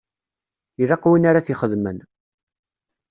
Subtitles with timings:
[0.81, 1.97] Ilaq win ara t-ixedmen.